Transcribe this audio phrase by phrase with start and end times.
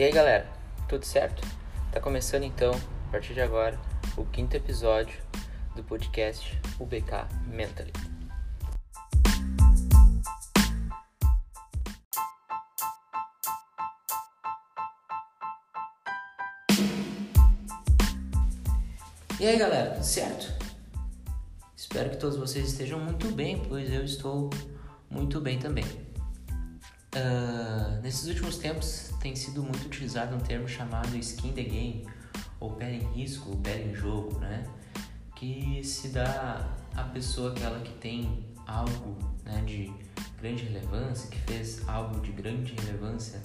[0.00, 0.46] E aí galera,
[0.88, 1.46] tudo certo?
[1.92, 2.70] Tá começando então,
[3.06, 3.78] a partir de agora,
[4.16, 5.14] o quinto episódio
[5.76, 7.92] do podcast UBK Mentally.
[19.38, 20.50] E aí galera, tudo certo?
[21.76, 24.48] Espero que todos vocês estejam muito bem, pois eu estou
[25.10, 26.09] muito bem também.
[27.14, 32.06] Uh, nesses últimos tempos tem sido muito utilizado um termo chamado skin the game,
[32.60, 34.64] ou pele em risco, ou pele em jogo, né?
[35.34, 39.92] Que se dá à pessoa aquela que tem algo né, de
[40.40, 43.40] grande relevância, que fez algo de grande relevância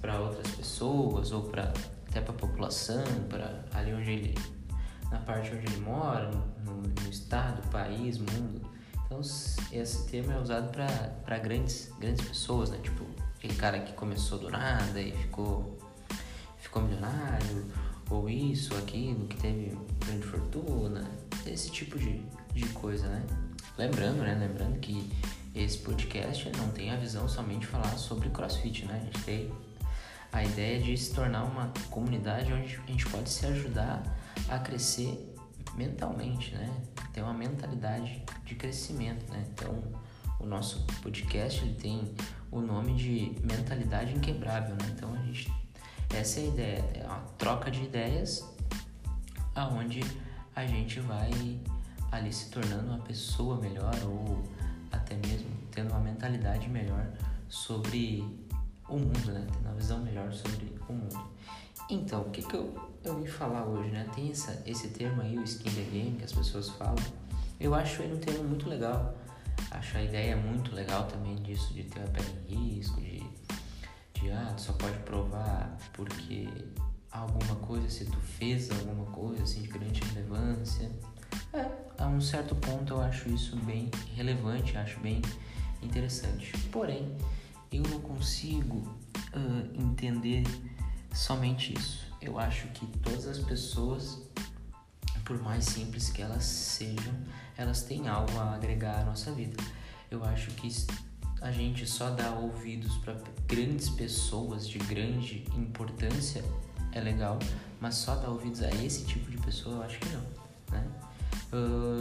[0.00, 1.72] para outras pessoas ou para
[2.08, 4.34] até para a população, para ali onde ele,
[5.10, 6.30] na parte onde ele mora,
[6.64, 8.75] no, no estado, país, mundo.
[9.06, 10.70] Então esse termo é usado
[11.24, 12.78] para grandes, grandes pessoas, né?
[12.82, 13.04] Tipo
[13.36, 15.78] aquele cara que começou do nada e ficou,
[16.58, 17.66] ficou milionário,
[18.10, 21.08] ou isso, aquilo, que teve grande fortuna,
[21.46, 22.22] esse tipo de,
[22.52, 23.24] de coisa, né?
[23.78, 24.34] Lembrando, né?
[24.34, 25.10] Lembrando que
[25.54, 29.00] esse podcast não tem a visão somente de falar sobre crossfit, né?
[29.00, 29.52] A gente tem
[30.32, 34.02] a ideia de se tornar uma comunidade onde a gente pode se ajudar
[34.48, 35.34] a crescer
[35.76, 36.70] mentalmente, né?
[37.12, 39.44] Ter uma mentalidade de crescimento, né?
[39.52, 39.82] Então,
[40.40, 42.14] o nosso podcast ele tem
[42.50, 44.92] o nome de mentalidade inquebrável, né?
[44.94, 45.52] Então, a gente
[46.14, 48.44] essa é a ideia, é uma troca de ideias
[49.54, 50.00] aonde
[50.54, 51.30] a gente vai
[52.12, 54.42] ali se tornando uma pessoa melhor ou
[54.92, 57.06] até mesmo tendo uma mentalidade melhor
[57.48, 58.24] sobre
[58.88, 59.46] o mundo, né?
[59.52, 61.28] Tendo uma visão melhor sobre o mundo.
[61.88, 64.08] Então, o que, que eu, eu vim falar hoje, né?
[64.14, 66.96] Tem essa, esse termo aí, o skin the game, que as pessoas falam.
[67.60, 69.14] Eu acho ele um termo muito legal.
[69.70, 73.22] Acho a ideia muito legal também disso, de ter a pele em risco, de,
[74.14, 76.48] de ah, tu só pode provar porque
[77.10, 80.90] alguma coisa, se tu fez alguma coisa assim de grande relevância.
[81.52, 81.66] É,
[81.98, 85.22] a um certo ponto eu acho isso bem relevante, acho bem
[85.82, 86.52] interessante.
[86.70, 87.16] Porém,
[87.72, 90.44] eu não consigo uh, entender
[91.16, 92.06] somente isso.
[92.20, 94.20] Eu acho que todas as pessoas,
[95.24, 97.14] por mais simples que elas sejam,
[97.56, 99.62] elas têm algo a agregar à nossa vida.
[100.10, 100.68] Eu acho que
[101.40, 103.16] a gente só dá ouvidos para
[103.46, 106.44] grandes pessoas de grande importância
[106.92, 107.38] é legal,
[107.80, 110.22] mas só dar ouvidos a esse tipo de pessoa eu acho que não.
[110.70, 110.86] Né?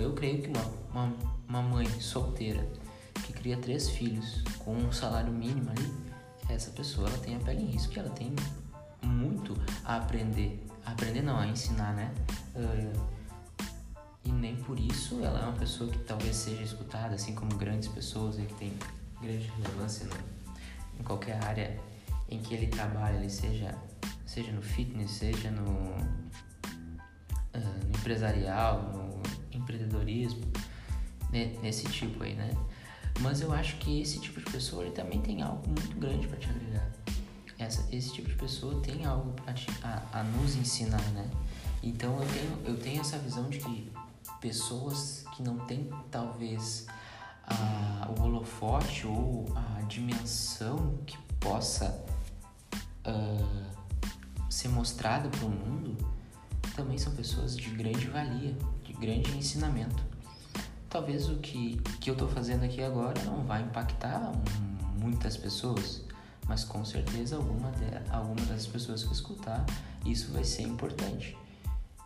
[0.00, 1.14] Eu creio que uma, uma,
[1.48, 2.66] uma mãe solteira
[3.26, 5.92] que cria três filhos com um salário mínimo ali,
[6.48, 8.34] essa pessoa ela tem a pele em risco e ela tem
[9.02, 9.54] muito
[9.84, 10.64] a aprender.
[10.84, 12.12] A aprender não, a ensinar, né?
[12.54, 13.18] Uh,
[14.24, 17.88] e nem por isso ela é uma pessoa que talvez seja escutada, assim como grandes
[17.88, 18.72] pessoas que tem
[19.20, 20.14] grande relevância no,
[21.00, 21.78] em qualquer área
[22.28, 23.74] em que ele trabalha, ele seja,
[24.26, 25.98] seja no fitness, seja no, uh,
[27.54, 29.22] no empresarial, no
[29.56, 30.42] empreendedorismo,
[31.30, 32.50] nesse tipo aí, né?
[33.20, 36.38] Mas eu acho que esse tipo de pessoa ele também tem algo muito grande para
[36.38, 36.88] te agregar.
[37.58, 41.28] Essa, esse tipo de pessoa tem algo para a, a nos ensinar, né?
[41.82, 43.92] Então eu tenho, eu tenho essa visão de que
[44.40, 46.86] pessoas que não têm talvez
[47.44, 52.04] a, o holofote ou a dimensão que possa
[53.06, 55.96] uh, ser mostrada para o mundo
[56.76, 60.08] também são pessoas de grande valia, de grande ensinamento
[60.88, 64.32] talvez o que, que eu estou fazendo aqui agora não vai impactar
[64.98, 66.02] muitas pessoas,
[66.48, 69.64] mas com certeza alguma, de, alguma das pessoas que escutar
[70.04, 71.36] isso vai ser importante.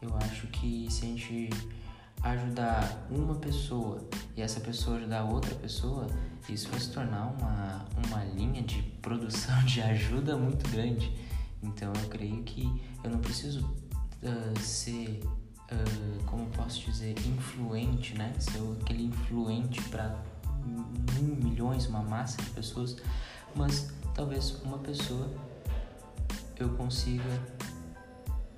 [0.00, 1.50] Eu acho que se a gente
[2.22, 4.02] ajudar uma pessoa
[4.36, 6.06] e essa pessoa ajudar outra pessoa,
[6.48, 11.12] isso vai se tornar uma, uma linha de produção de ajuda muito grande.
[11.62, 15.22] Então eu creio que eu não preciso uh, ser
[15.70, 18.32] uh, como posso dizer, influente, né?
[18.38, 20.16] Ser aquele influente para
[21.20, 22.96] milhões, uma massa de pessoas,
[23.54, 25.30] mas talvez uma pessoa
[26.58, 27.42] eu consiga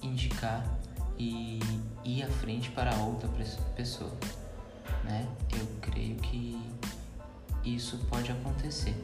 [0.00, 0.64] indicar
[1.18, 1.60] e
[2.02, 3.28] ir à frente para outra
[3.76, 4.10] pessoa,
[5.04, 5.28] né?
[5.52, 6.58] Eu creio que
[7.62, 8.96] isso pode acontecer.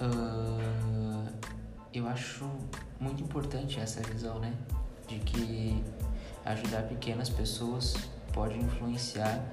[0.00, 1.32] Uh,
[1.94, 2.50] eu acho
[2.98, 4.52] muito importante essa visão, né?
[5.06, 5.80] De que
[6.44, 7.94] ajudar pequenas pessoas
[8.32, 9.44] pode influenciar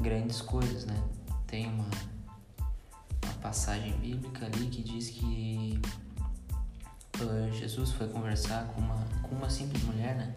[0.00, 0.96] grandes coisas, né?
[1.46, 1.90] Tem uma,
[3.44, 5.78] passagem bíblica ali que diz que
[7.20, 10.34] uh, Jesus foi conversar com uma, com uma simples mulher, né?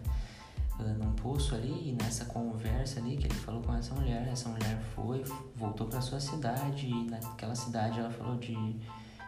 [0.78, 4.50] Uh, num poço ali, e nessa conversa ali que ele falou com essa mulher, essa
[4.50, 5.24] mulher foi,
[5.56, 8.54] voltou para sua cidade, e naquela cidade ela falou de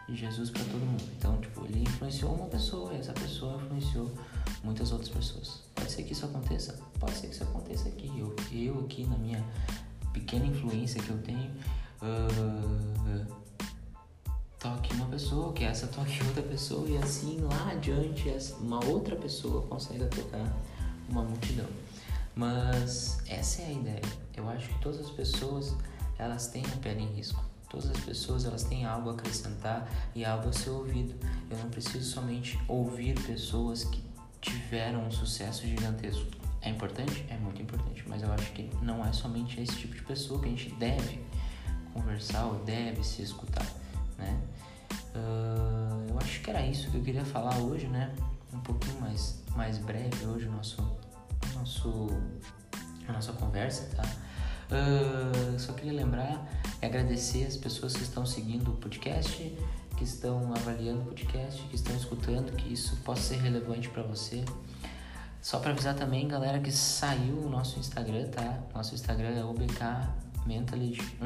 [0.07, 1.03] de Jesus para todo mundo.
[1.17, 4.11] Então, tipo, ele influenciou uma pessoa e essa pessoa influenciou
[4.63, 5.61] muitas outras pessoas.
[5.73, 8.11] Pode ser que isso aconteça, pode ser que isso aconteça aqui.
[8.17, 9.41] Eu, eu aqui na minha
[10.11, 11.49] pequena influência que eu tenho,
[12.01, 13.40] uh,
[14.61, 19.63] toque uma pessoa, que essa toque outra pessoa e assim lá adiante uma outra pessoa
[19.63, 20.55] consegue tocar
[21.09, 21.65] uma multidão.
[22.35, 24.01] Mas essa é a ideia.
[24.37, 25.75] Eu acho que todas as pessoas
[26.19, 27.43] elas têm a pele em risco.
[27.67, 31.15] Todas as pessoas elas têm algo a acrescentar e algo a ser ouvido.
[31.49, 34.03] Eu não preciso somente ouvir pessoas que
[34.39, 36.27] tiveram um sucesso gigantesco.
[36.61, 37.25] É importante?
[37.29, 40.45] É muito importante, mas eu acho que não é somente esse tipo de pessoa que
[40.45, 41.19] a gente deve
[41.93, 43.65] conversar ou deve se escutar,
[44.17, 44.39] né?
[45.15, 48.13] Uh, eu acho que era isso que eu queria falar hoje, né?
[48.53, 50.81] Um pouquinho mais, mais breve hoje o nosso,
[51.53, 52.07] nosso,
[53.07, 54.03] a nossa conversa, tá?
[54.71, 56.47] Uh, só queria lembrar
[56.81, 59.57] e agradecer as pessoas que estão seguindo o podcast,
[59.97, 64.45] que estão avaliando o podcast, que estão escutando, que isso possa ser relevante para você.
[65.41, 68.59] Só para avisar também, galera, que saiu o nosso Instagram, tá?
[68.73, 69.83] Nosso Instagram é obk
[70.45, 71.25] mentality 1.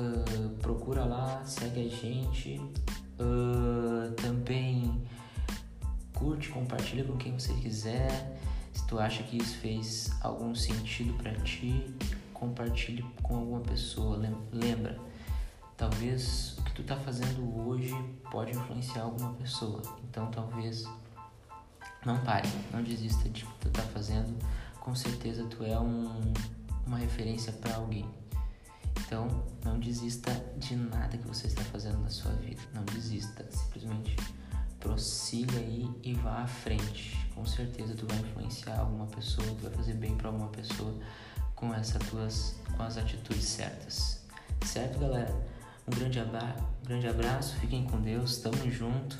[0.00, 2.60] Uh, procura lá, segue a gente.
[3.18, 5.02] Uh, também
[6.14, 8.38] curte, compartilha com quem você quiser.
[8.72, 11.94] Se tu acha que isso fez algum sentido para ti,
[12.32, 14.20] compartilhe com alguma pessoa.
[14.52, 14.98] Lembra,
[15.76, 17.94] talvez o que tu tá fazendo hoje
[18.30, 19.82] pode influenciar alguma pessoa.
[20.08, 20.84] Então talvez
[22.04, 24.36] não pare, não desista de o que tu tá fazendo.
[24.80, 26.32] Com certeza tu é um,
[26.86, 28.06] uma referência para alguém.
[29.00, 32.60] Então não desista de nada que você está fazendo na sua vida.
[32.74, 34.16] Não desista, simplesmente
[34.80, 37.16] prossiga aí e vá à frente.
[37.34, 40.94] Com certeza tu vai influenciar alguma pessoa, tu vai fazer bem para alguma pessoa
[41.54, 44.24] com essas tuas com as atitudes certas.
[44.64, 45.34] Certo, galera?
[45.86, 49.18] Um grande, um grande abraço, fiquem com Deus, tamo junto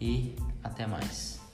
[0.00, 1.45] e até mais.